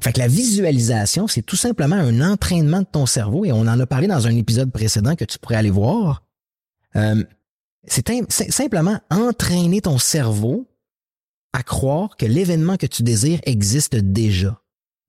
Fait 0.00 0.12
que 0.12 0.18
la 0.18 0.28
visualisation, 0.28 1.28
c'est 1.28 1.42
tout 1.42 1.56
simplement 1.56 1.96
un 1.96 2.20
entraînement 2.20 2.80
de 2.80 2.86
ton 2.90 3.06
cerveau, 3.06 3.44
et 3.44 3.52
on 3.52 3.60
en 3.60 3.78
a 3.78 3.86
parlé 3.86 4.06
dans 4.06 4.26
un 4.26 4.34
épisode 4.34 4.72
précédent 4.72 5.14
que 5.14 5.24
tu 5.24 5.38
pourrais 5.38 5.56
aller 5.56 5.70
voir. 5.70 6.24
Euh, 6.96 7.22
c'est 7.86 8.06
simplement 8.50 9.00
entraîner 9.10 9.80
ton 9.80 9.98
cerveau 9.98 10.68
à 11.52 11.62
croire 11.62 12.16
que 12.16 12.26
l'événement 12.26 12.76
que 12.76 12.86
tu 12.86 13.02
désires 13.02 13.40
existe 13.44 13.96
déjà. 13.96 14.60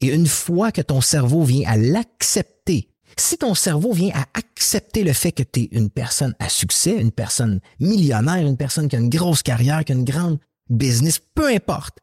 Et 0.02 0.14
une 0.14 0.28
fois 0.28 0.72
que 0.72 0.82
ton 0.82 1.00
cerveau 1.00 1.44
vient 1.44 1.70
à 1.70 1.78
l'accepter, 1.78 2.90
si 3.18 3.38
ton 3.38 3.56
cerveau 3.56 3.94
vient 3.94 4.12
à 4.14 4.26
accepter 4.34 5.04
le 5.04 5.14
fait 5.14 5.32
que 5.32 5.44
tu 5.44 5.62
es 5.62 5.70
une 5.72 5.90
personne 5.90 6.36
à 6.40 6.50
succès, 6.50 7.00
une 7.00 7.12
personne 7.12 7.60
millionnaire, 7.80 8.46
une 8.46 8.58
personne 8.58 8.88
qui 8.90 8.96
a 8.96 9.00
une 9.00 9.10
grosse 9.10 9.44
carrière, 9.44 9.86
qui 9.86 9.94
a 9.94 9.96
une 9.96 10.04
grande 10.04 10.40
business, 10.70 11.20
peu 11.20 11.48
importe, 11.48 12.00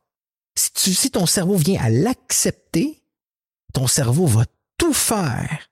si, 0.74 1.10
ton 1.10 1.26
cerveau 1.26 1.56
vient 1.56 1.80
à 1.80 1.90
l'accepter, 1.90 3.02
ton 3.72 3.86
cerveau 3.86 4.26
va 4.26 4.44
tout 4.78 4.92
faire 4.92 5.70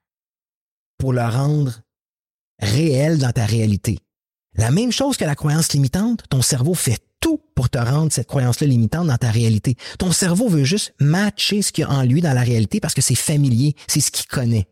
pour 0.98 1.12
le 1.12 1.22
rendre 1.22 1.80
réel 2.60 3.18
dans 3.18 3.32
ta 3.32 3.46
réalité. 3.46 3.98
La 4.54 4.70
même 4.70 4.92
chose 4.92 5.16
que 5.16 5.24
la 5.24 5.34
croyance 5.34 5.72
limitante, 5.72 6.24
ton 6.28 6.42
cerveau 6.42 6.74
fait 6.74 6.98
tout 7.20 7.40
pour 7.54 7.68
te 7.68 7.78
rendre 7.78 8.12
cette 8.12 8.26
croyance-là 8.26 8.66
limitante 8.66 9.06
dans 9.06 9.16
ta 9.16 9.30
réalité. 9.30 9.76
Ton 9.98 10.12
cerveau 10.12 10.48
veut 10.48 10.64
juste 10.64 10.94
matcher 11.00 11.62
ce 11.62 11.72
qu'il 11.72 11.82
y 11.82 11.84
a 11.86 11.90
en 11.90 12.02
lui 12.02 12.20
dans 12.20 12.32
la 12.32 12.42
réalité 12.42 12.80
parce 12.80 12.94
que 12.94 13.02
c'est 13.02 13.14
familier, 13.14 13.74
c'est 13.86 14.00
ce 14.00 14.10
qu'il 14.10 14.26
connaît. 14.26 14.68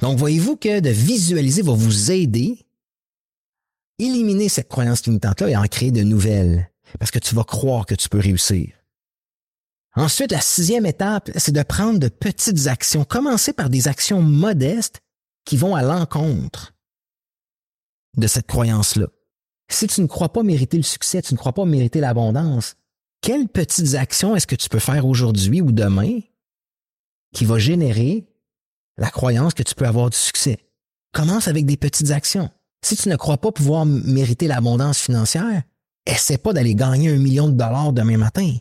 Donc, 0.00 0.18
voyez-vous 0.18 0.56
que 0.56 0.80
de 0.80 0.90
visualiser 0.90 1.62
va 1.62 1.72
vous 1.72 2.10
aider 2.10 2.58
à 3.98 4.04
éliminer 4.04 4.48
cette 4.48 4.68
croyance 4.68 5.06
limitante-là 5.06 5.48
et 5.48 5.56
en 5.56 5.64
créer 5.64 5.90
de 5.90 6.02
nouvelles 6.02 6.70
parce 6.98 7.10
que 7.10 7.18
tu 7.18 7.34
vas 7.34 7.44
croire 7.44 7.86
que 7.86 7.94
tu 7.94 8.08
peux 8.08 8.20
réussir. 8.20 8.68
Ensuite, 9.96 10.30
la 10.30 10.42
sixième 10.42 10.84
étape, 10.84 11.30
c'est 11.36 11.52
de 11.52 11.62
prendre 11.62 11.98
de 11.98 12.08
petites 12.08 12.66
actions. 12.66 13.04
Commencer 13.04 13.54
par 13.54 13.70
des 13.70 13.88
actions 13.88 14.20
modestes 14.20 15.00
qui 15.46 15.56
vont 15.56 15.74
à 15.74 15.82
l'encontre 15.82 16.74
de 18.16 18.26
cette 18.26 18.46
croyance-là. 18.46 19.06
Si 19.70 19.86
tu 19.86 20.02
ne 20.02 20.06
crois 20.06 20.32
pas 20.32 20.42
mériter 20.42 20.76
le 20.76 20.82
succès, 20.82 21.22
tu 21.22 21.32
ne 21.32 21.38
crois 21.38 21.54
pas 21.54 21.64
mériter 21.64 22.00
l'abondance, 22.00 22.76
quelles 23.22 23.48
petites 23.48 23.94
actions 23.94 24.36
est-ce 24.36 24.46
que 24.46 24.54
tu 24.54 24.68
peux 24.68 24.78
faire 24.78 25.06
aujourd'hui 25.06 25.60
ou 25.60 25.72
demain 25.72 26.20
qui 27.34 27.44
va 27.44 27.58
générer 27.58 28.28
la 28.98 29.10
croyance 29.10 29.54
que 29.54 29.62
tu 29.62 29.74
peux 29.74 29.86
avoir 29.86 30.10
du 30.10 30.16
succès? 30.16 30.58
Commence 31.12 31.48
avec 31.48 31.64
des 31.64 31.76
petites 31.76 32.10
actions. 32.10 32.50
Si 32.82 32.96
tu 32.96 33.08
ne 33.08 33.16
crois 33.16 33.38
pas 33.38 33.50
pouvoir 33.50 33.86
mériter 33.86 34.46
l'abondance 34.46 34.98
financière, 34.98 35.62
essaie 36.04 36.38
pas 36.38 36.52
d'aller 36.52 36.74
gagner 36.74 37.10
un 37.10 37.18
million 37.18 37.48
de 37.48 37.54
dollars 37.54 37.92
demain 37.92 38.18
matin. 38.18 38.56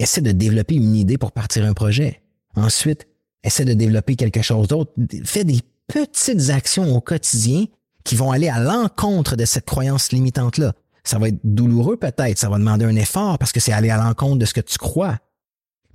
Essaie 0.00 0.22
de 0.22 0.32
développer 0.32 0.76
une 0.76 0.96
idée 0.96 1.18
pour 1.18 1.30
partir 1.30 1.66
un 1.66 1.74
projet. 1.74 2.22
Ensuite, 2.56 3.06
essaie 3.44 3.66
de 3.66 3.74
développer 3.74 4.16
quelque 4.16 4.40
chose 4.40 4.66
d'autre. 4.66 4.92
Fais 5.24 5.44
des 5.44 5.60
petites 5.88 6.48
actions 6.48 6.96
au 6.96 7.02
quotidien 7.02 7.66
qui 8.02 8.16
vont 8.16 8.30
aller 8.30 8.48
à 8.48 8.58
l'encontre 8.58 9.36
de 9.36 9.44
cette 9.44 9.66
croyance 9.66 10.10
limitante-là. 10.10 10.72
Ça 11.04 11.18
va 11.18 11.28
être 11.28 11.38
douloureux 11.44 11.98
peut-être, 11.98 12.38
ça 12.38 12.48
va 12.48 12.58
demander 12.58 12.86
un 12.86 12.96
effort 12.96 13.38
parce 13.38 13.52
que 13.52 13.60
c'est 13.60 13.72
aller 13.72 13.90
à 13.90 13.98
l'encontre 13.98 14.38
de 14.38 14.46
ce 14.46 14.54
que 14.54 14.62
tu 14.62 14.78
crois. 14.78 15.18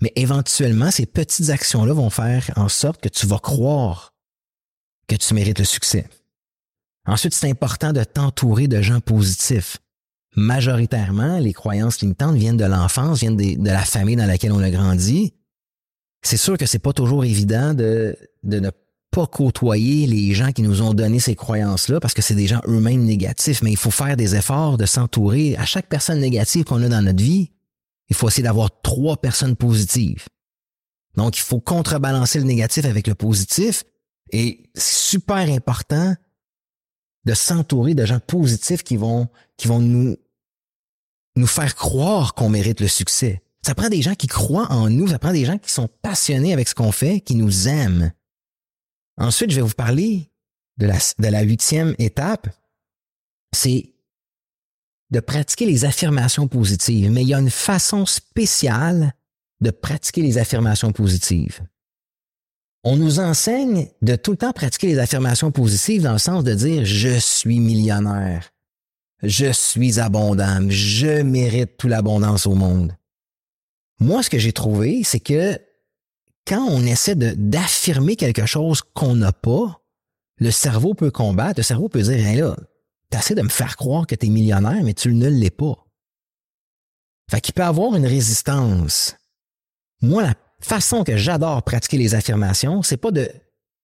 Mais 0.02 0.14
éventuellement, 0.16 0.92
ces 0.92 1.08
petites 1.08 1.50
actions-là 1.50 1.94
vont 1.94 2.12
faire 2.12 2.52
en 2.58 2.70
sorte 2.70 3.02
que 3.02 3.10
tu 3.10 3.26
vas 3.26 3.40
croire 3.40 4.14
que 5.08 5.16
tu 5.16 5.34
mérites 5.34 5.60
le 5.60 5.66
succès. 5.66 6.08
Ensuite, 7.08 7.34
c'est 7.34 7.50
important 7.50 7.92
de 7.92 8.04
t'entourer 8.04 8.68
de 8.68 8.84
gens 8.84 9.00
positifs 9.00 9.78
majoritairement, 10.36 11.40
les 11.40 11.54
croyances 11.54 12.02
limitantes 12.02 12.36
viennent 12.36 12.58
de 12.58 12.66
l'enfance, 12.66 13.20
viennent 13.20 13.38
de, 13.38 13.64
la 13.64 13.84
famille 13.84 14.16
dans 14.16 14.26
laquelle 14.26 14.52
on 14.52 14.60
a 14.60 14.70
grandi. 14.70 15.34
C'est 16.22 16.38
sûr 16.38 16.58
que 16.58 16.66
c'est 16.66 16.80
pas 16.80 16.94
toujours 16.94 17.24
évident 17.24 17.74
de, 17.74 18.18
de 18.44 18.60
ne 18.60 18.70
pas 19.12 19.28
côtoyer 19.28 20.08
les 20.08 20.34
gens 20.34 20.52
qui 20.52 20.62
nous 20.62 20.82
ont 20.82 20.94
donné 20.94 21.20
ces 21.20 21.36
croyances-là 21.36 22.00
parce 22.00 22.14
que 22.14 22.22
c'est 22.22 22.36
des 22.36 22.48
gens 22.48 22.62
eux-mêmes 22.68 23.04
négatifs, 23.04 23.62
mais 23.62 23.72
il 23.72 23.78
faut 23.78 23.92
faire 23.92 24.18
des 24.18 24.36
efforts 24.36 24.78
de 24.78 24.86
s'entourer. 24.86 25.56
À 25.58 25.66
chaque 25.66 25.88
personne 25.88 26.20
négative 26.20 26.66
qu'on 26.66 26.84
a 26.84 26.90
dans 26.90 27.02
notre 27.02 27.24
vie, 27.24 27.52
il 28.10 28.16
faut 28.16 28.28
essayer 28.28 28.44
d'avoir 28.44 28.70
trois 28.82 29.18
personnes 29.18 29.56
positives. 29.56 30.26
Donc, 31.16 31.38
il 31.38 31.42
faut 31.42 31.62
contrebalancer 31.62 32.40
le 32.40 32.46
négatif 32.46 32.86
avec 32.86 33.08
le 33.08 33.16
positif 33.16 33.84
et 34.32 34.70
c'est 34.74 35.18
super 35.18 35.50
important 35.50 36.16
de 37.26 37.34
s'entourer 37.34 37.96
de 37.96 38.06
gens 38.06 38.20
positifs 38.20 38.84
qui 38.84 38.98
vont, 38.98 39.28
qui 39.58 39.68
vont 39.68 39.80
nous 39.80 40.16
nous 41.36 41.48
faire 41.48 41.76
croire 41.76 42.34
qu'on 42.34 42.50
mérite 42.50 42.80
le 42.80 42.88
succès. 42.88 43.42
Ça 43.66 43.76
prend 43.76 43.90
des 43.90 44.02
gens 44.02 44.16
qui 44.16 44.28
croient 44.28 44.72
en 44.72 44.90
nous, 44.90 45.08
ça 45.08 45.20
prend 45.20 45.32
des 45.32 45.46
gens 45.46 45.58
qui 45.58 45.72
sont 45.72 45.90
passionnés 46.02 46.54
avec 46.54 46.68
ce 46.68 46.76
qu'on 46.76 46.92
fait, 46.92 47.20
qui 47.20 47.36
nous 47.36 47.68
aiment. 47.68 48.12
Ensuite, 49.18 49.52
je 49.52 49.56
vais 49.56 49.62
vous 49.62 49.74
parler 49.74 50.30
de 50.78 50.88
la, 51.30 51.42
huitième 51.42 51.96
étape. 51.98 52.48
C'est 53.56 53.94
de 55.12 55.20
pratiquer 55.20 55.66
les 55.66 55.86
affirmations 55.86 56.48
positives, 56.48 57.10
mais 57.10 57.22
il 57.22 57.30
y 57.30 57.34
a 57.34 57.40
une 57.40 57.50
façon 57.50 58.06
spéciale 58.06 59.14
de 59.62 59.72
pratiquer 59.72 60.22
les 60.22 60.38
affirmations 60.38 60.92
positives. 60.92 61.62
On 62.84 62.98
nous 62.98 63.20
enseigne 63.20 63.88
de 64.02 64.16
tout 64.16 64.32
le 64.32 64.38
temps 64.38 64.52
pratiquer 64.52 64.88
les 64.88 65.00
affirmations 65.00 65.52
positives 65.52 66.04
dans 66.04 66.12
le 66.12 66.20
sens 66.20 66.44
de 66.44 66.54
dire 66.54 66.86
je 66.86 67.18
suis 67.18 67.60
millionnaire, 67.60 68.52
je 69.28 69.52
suis 69.52 70.00
abondant, 70.00 70.66
je 70.70 71.22
mérite 71.22 71.78
toute 71.78 71.90
l'abondance 71.90 72.46
au 72.46 72.56
monde. 72.56 72.96
Moi, 74.00 74.24
ce 74.24 74.30
que 74.30 74.40
j'ai 74.40 74.54
trouvé, 74.54 75.04
c'est 75.04 75.20
que 75.20 75.60
quand 76.46 76.66
on 76.70 76.84
essaie 76.84 77.16
d'affirmer 77.16 78.16
quelque 78.16 78.46
chose 78.46 78.82
qu'on 78.94 79.16
n'a 79.16 79.32
pas, 79.32 79.82
le 80.38 80.52
cerveau 80.52 80.94
peut 80.94 81.12
combattre, 81.12 81.60
le 81.60 81.64
cerveau 81.64 81.90
peut 81.90 82.02
dire, 82.02 82.26
hey 82.26 82.38
là, 82.38 82.56
t'essaies 83.10 83.36
de 83.36 83.42
me 83.42 83.50
faire 83.50 83.78
croire 83.78 84.06
que 84.06 84.16
tu 84.16 84.28
es 84.28 84.30
millionnaire, 84.30 84.84
mais 84.84 84.94
tu 84.94 85.14
ne 85.14 85.28
l'es 85.28 85.50
pas. 85.50 85.76
Fait 87.32 87.42
qu'il 87.42 87.54
peut 87.54 87.64
avoir 87.64 87.96
une 87.96 88.06
résistance. 88.06 89.16
Moi, 90.02 90.24
la 90.24 90.34
façon 90.60 91.04
que 91.04 91.18
j'adore 91.18 91.64
pratiquer 91.64 91.98
les 91.98 92.14
affirmations, 92.14 92.84
c'est 92.84 92.98
pas 92.98 93.12
de, 93.12 93.30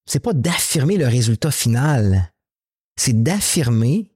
c'est 0.05 0.19
pas 0.19 0.33
d'affirmer 0.33 0.97
le 0.97 1.07
résultat 1.07 1.51
final. 1.51 2.31
C'est 2.97 3.23
d'affirmer 3.23 4.10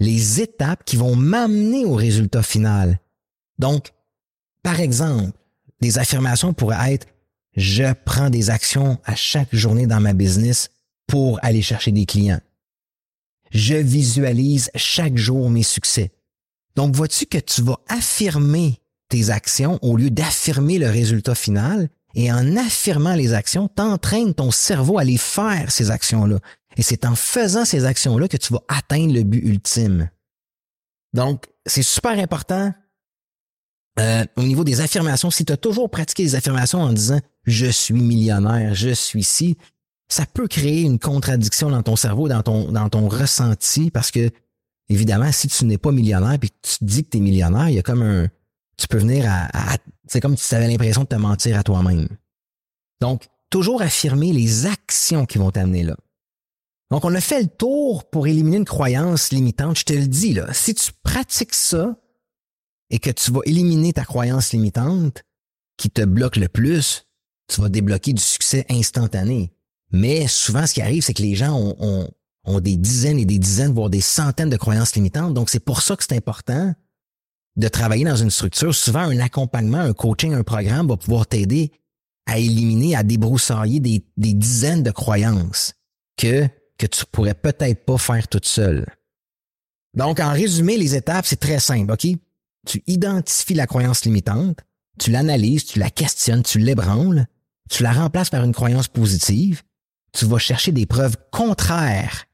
les 0.00 0.40
étapes 0.40 0.84
qui 0.84 0.96
vont 0.96 1.14
m'amener 1.14 1.84
au 1.84 1.94
résultat 1.94 2.42
final. 2.42 2.98
Donc, 3.58 3.92
par 4.62 4.80
exemple, 4.80 5.38
des 5.80 5.98
affirmations 5.98 6.52
pourraient 6.52 6.94
être 6.94 7.06
je 7.56 7.92
prends 8.04 8.30
des 8.30 8.50
actions 8.50 8.98
à 9.04 9.14
chaque 9.14 9.54
journée 9.54 9.86
dans 9.86 10.00
ma 10.00 10.12
business 10.12 10.70
pour 11.06 11.38
aller 11.42 11.62
chercher 11.62 11.92
des 11.92 12.06
clients. 12.06 12.40
Je 13.50 13.74
visualise 13.74 14.70
chaque 14.76 15.16
jour 15.16 15.50
mes 15.50 15.64
succès. 15.64 16.12
Donc, 16.76 16.94
vois-tu 16.94 17.26
que 17.26 17.38
tu 17.38 17.62
vas 17.62 17.80
affirmer 17.88 18.80
tes 19.08 19.30
actions 19.30 19.78
au 19.82 19.96
lieu 19.96 20.10
d'affirmer 20.10 20.78
le 20.78 20.88
résultat 20.88 21.34
final. 21.34 21.88
Et 22.14 22.32
en 22.32 22.56
affirmant 22.56 23.14
les 23.14 23.34
actions, 23.34 23.68
t'entraînes 23.68 24.34
ton 24.34 24.50
cerveau 24.50 24.98
à 24.98 25.04
les 25.04 25.18
faire, 25.18 25.70
ces 25.70 25.90
actions-là. 25.90 26.38
Et 26.76 26.82
c'est 26.82 27.04
en 27.04 27.14
faisant 27.14 27.64
ces 27.64 27.84
actions-là 27.84 28.28
que 28.28 28.36
tu 28.36 28.52
vas 28.52 28.62
atteindre 28.68 29.12
le 29.12 29.22
but 29.22 29.44
ultime. 29.44 30.10
Donc, 31.12 31.46
c'est 31.66 31.82
super 31.82 32.18
important 32.18 32.72
euh, 33.98 34.24
au 34.36 34.42
niveau 34.42 34.64
des 34.64 34.80
affirmations. 34.80 35.30
Si 35.30 35.44
tu 35.44 35.52
as 35.52 35.56
toujours 35.56 35.90
pratiqué 35.90 36.22
les 36.22 36.34
affirmations 36.36 36.80
en 36.80 36.92
disant 36.92 37.20
je 37.44 37.66
suis 37.66 37.94
millionnaire, 37.94 38.74
je 38.74 38.90
suis 38.90 39.24
ci, 39.24 39.56
ça 40.08 40.26
peut 40.26 40.48
créer 40.48 40.82
une 40.82 40.98
contradiction 40.98 41.70
dans 41.70 41.82
ton 41.82 41.96
cerveau, 41.96 42.28
dans 42.28 42.42
ton, 42.42 42.70
dans 42.70 42.88
ton 42.88 43.08
ressenti, 43.08 43.90
parce 43.90 44.10
que, 44.10 44.30
évidemment, 44.88 45.32
si 45.32 45.48
tu 45.48 45.64
n'es 45.64 45.78
pas 45.78 45.92
millionnaire 45.92 46.38
puis 46.38 46.50
tu 46.62 46.84
dis 46.84 47.04
que 47.04 47.10
tu 47.10 47.18
es 47.18 47.20
millionnaire, 47.20 47.68
il 47.68 47.76
y 47.76 47.78
a 47.78 47.82
comme 47.82 48.02
un, 48.02 48.28
tu 48.76 48.88
peux 48.88 48.98
venir 48.98 49.24
à, 49.28 49.76
c'est 50.06 50.20
comme 50.20 50.36
si 50.36 50.48
tu 50.48 50.54
avais 50.54 50.68
l'impression 50.68 51.02
de 51.02 51.08
te 51.08 51.14
mentir 51.14 51.58
à 51.58 51.62
toi-même. 51.62 52.08
Donc, 53.00 53.28
toujours 53.50 53.82
affirmer 53.82 54.32
les 54.32 54.66
actions 54.66 55.26
qui 55.26 55.38
vont 55.38 55.50
t'amener 55.50 55.82
là. 55.82 55.96
Donc, 56.90 57.04
on 57.04 57.14
a 57.14 57.20
fait 57.20 57.42
le 57.42 57.48
tour 57.48 58.08
pour 58.10 58.26
éliminer 58.26 58.58
une 58.58 58.64
croyance 58.64 59.30
limitante. 59.30 59.78
Je 59.78 59.84
te 59.84 59.92
le 59.92 60.06
dis, 60.06 60.34
là, 60.34 60.52
si 60.52 60.74
tu 60.74 60.90
pratiques 61.02 61.54
ça 61.54 61.96
et 62.90 62.98
que 62.98 63.10
tu 63.10 63.30
vas 63.30 63.40
éliminer 63.44 63.92
ta 63.92 64.04
croyance 64.04 64.52
limitante 64.52 65.22
qui 65.76 65.90
te 65.90 66.02
bloque 66.02 66.36
le 66.36 66.48
plus, 66.48 67.06
tu 67.48 67.60
vas 67.60 67.68
débloquer 67.68 68.12
du 68.12 68.22
succès 68.22 68.66
instantané. 68.68 69.52
Mais 69.92 70.26
souvent, 70.26 70.66
ce 70.66 70.74
qui 70.74 70.82
arrive, 70.82 71.02
c'est 71.02 71.14
que 71.14 71.22
les 71.22 71.36
gens 71.36 71.56
ont, 71.56 72.10
ont 72.44 72.60
des 72.60 72.76
dizaines 72.76 73.18
et 73.18 73.24
des 73.24 73.38
dizaines, 73.38 73.72
voire 73.72 73.90
des 73.90 74.00
centaines 74.00 74.50
de 74.50 74.56
croyances 74.56 74.94
limitantes. 74.94 75.34
Donc, 75.34 75.50
c'est 75.50 75.60
pour 75.64 75.82
ça 75.82 75.96
que 75.96 76.04
c'est 76.04 76.16
important 76.16 76.74
de 77.56 77.68
travailler 77.68 78.04
dans 78.04 78.16
une 78.16 78.30
structure, 78.30 78.74
souvent 78.74 79.00
un 79.00 79.18
accompagnement, 79.18 79.78
un 79.78 79.92
coaching, 79.92 80.32
un 80.34 80.42
programme 80.42 80.88
va 80.88 80.96
pouvoir 80.96 81.26
t'aider 81.26 81.72
à 82.26 82.38
éliminer, 82.38 82.94
à 82.94 83.02
débroussailler 83.02 83.80
des, 83.80 84.04
dizaines 84.16 84.82
de 84.82 84.90
croyances 84.90 85.74
que, 86.16 86.48
que 86.80 86.86
tu 86.86 87.04
pourrais 87.12 87.34
peut-être 87.34 87.84
pas 87.84 87.98
faire 87.98 88.26
toute 88.26 88.46
seule. 88.46 88.86
Donc, 89.94 90.18
en 90.18 90.32
résumé, 90.32 90.78
les 90.78 90.96
étapes, 90.96 91.26
c'est 91.26 91.38
très 91.38 91.60
simple, 91.60 91.92
OK? 91.92 92.06
Tu 92.66 92.82
identifies 92.86 93.54
la 93.54 93.66
croyance 93.66 94.04
limitante, 94.04 94.60
tu 94.98 95.10
l'analyses, 95.10 95.66
tu 95.66 95.78
la 95.78 95.90
questionnes, 95.90 96.42
tu 96.42 96.58
l'ébranles, 96.58 97.26
tu 97.68 97.82
la 97.82 97.92
remplaces 97.92 98.30
par 98.30 98.44
une 98.44 98.54
croyance 98.54 98.88
positive, 98.88 99.62
tu 100.12 100.24
vas 100.24 100.38
chercher 100.38 100.72
des 100.72 100.86
preuves 100.86 101.16
contraires 101.30 102.26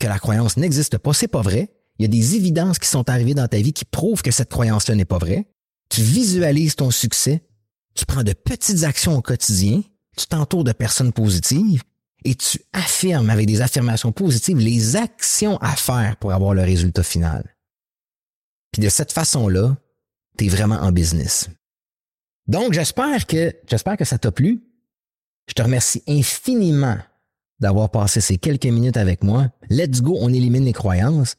que 0.00 0.08
la 0.08 0.18
croyance 0.18 0.56
n'existe 0.56 0.98
pas, 0.98 1.12
c'est 1.12 1.28
pas 1.28 1.42
vrai, 1.42 1.72
il 1.98 2.02
y 2.02 2.04
a 2.04 2.08
des 2.08 2.34
évidences 2.34 2.78
qui 2.78 2.88
sont 2.88 3.08
arrivées 3.08 3.34
dans 3.34 3.48
ta 3.48 3.58
vie 3.58 3.72
qui 3.72 3.84
prouvent 3.84 4.22
que 4.22 4.30
cette 4.30 4.50
croyance-là 4.50 4.94
n'est 4.94 5.04
pas 5.04 5.18
vraie. 5.18 5.48
Tu 5.88 6.02
visualises 6.02 6.76
ton 6.76 6.90
succès, 6.90 7.44
tu 7.94 8.06
prends 8.06 8.22
de 8.22 8.32
petites 8.32 8.84
actions 8.84 9.16
au 9.16 9.22
quotidien, 9.22 9.82
tu 10.16 10.26
t'entoures 10.26 10.64
de 10.64 10.72
personnes 10.72 11.12
positives 11.12 11.82
et 12.24 12.34
tu 12.34 12.60
affirmes 12.72 13.30
avec 13.30 13.46
des 13.46 13.60
affirmations 13.60 14.12
positives 14.12 14.58
les 14.58 14.96
actions 14.96 15.56
à 15.58 15.76
faire 15.76 16.16
pour 16.16 16.32
avoir 16.32 16.54
le 16.54 16.62
résultat 16.62 17.02
final. 17.02 17.54
Puis 18.72 18.82
de 18.82 18.88
cette 18.88 19.12
façon-là, 19.12 19.76
tu 20.36 20.46
es 20.46 20.48
vraiment 20.48 20.76
en 20.76 20.92
business. 20.92 21.48
Donc, 22.46 22.72
j'espère 22.72 23.26
que, 23.26 23.54
j'espère 23.66 23.96
que 23.96 24.04
ça 24.04 24.18
t'a 24.18 24.32
plu. 24.32 24.62
Je 25.48 25.54
te 25.54 25.62
remercie 25.62 26.02
infiniment 26.08 26.98
d'avoir 27.60 27.90
passé 27.90 28.20
ces 28.20 28.38
quelques 28.38 28.66
minutes 28.66 28.96
avec 28.96 29.22
moi. 29.22 29.48
Let's 29.70 30.00
go, 30.00 30.16
on 30.20 30.32
élimine 30.32 30.64
les 30.64 30.72
croyances. 30.72 31.36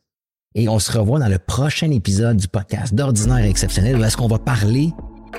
Et 0.55 0.67
on 0.67 0.79
se 0.79 0.91
revoit 0.91 1.19
dans 1.19 1.27
le 1.27 1.37
prochain 1.37 1.91
épisode 1.91 2.37
du 2.37 2.47
podcast 2.47 2.93
d'Ordinaire 2.93 3.45
et 3.45 3.49
Exceptionnel 3.49 3.97
où 3.97 4.03
est-ce 4.03 4.17
qu'on 4.17 4.27
va 4.27 4.39
parler 4.39 4.91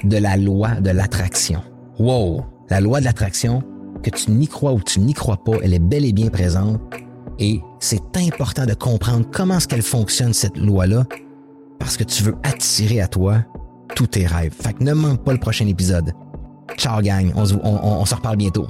de 0.05 0.17
la 0.17 0.37
loi 0.37 0.81
de 0.81 0.91
l'attraction. 0.91 1.63
Wow! 1.99 2.45
La 2.71 2.81
loi 2.81 3.01
de 3.01 3.05
l'attraction, 3.05 3.65
que 4.03 4.11
tu 4.11 4.31
n'y 4.31 4.49
crois 4.49 4.73
ou 4.73 4.81
tu 4.81 5.01
n'y 5.01 5.15
crois 5.15 5.37
pas, 5.37 5.53
elle 5.63 5.75
est 5.75 5.79
bel 5.79 6.05
et 6.05 6.13
bien 6.13 6.29
présente. 6.29 6.81
Et 7.39 7.61
c'est 7.79 8.17
important 8.17 8.67
de 8.67 8.75
comprendre 8.75 9.27
comment 9.33 9.57
est-ce 9.57 9.69
qu'elle 9.69 9.83
fonctionne, 9.83 10.33
cette 10.33 10.57
loi-là, 10.57 11.07
parce 11.79 11.97
que 11.97 12.05
tu 12.05 12.23
veux 12.23 12.35
attirer 12.43 13.01
à 13.01 13.09
toi 13.09 13.45
tous 13.95 14.09
tes 14.09 14.27
rêves. 14.27 14.53
Fait 14.53 14.75
que 14.75 14.85
ne 14.85 14.93
manque 14.93 15.25
pas 15.25 15.33
le 15.33 15.41
prochain 15.41 15.67
épisode. 15.67 16.13
Ciao 16.77 17.01
gang, 17.01 17.33
on 17.35 17.45
se, 17.45 17.55
on 17.63 18.05
se 18.05 18.15
reparle 18.15 18.37
bientôt. 18.37 18.67